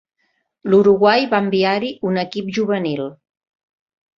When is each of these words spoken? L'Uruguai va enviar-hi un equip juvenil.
L'Uruguai 0.73 1.27
va 1.35 1.43
enviar-hi 1.45 1.91
un 2.13 2.17
equip 2.25 2.51
juvenil. 2.59 3.05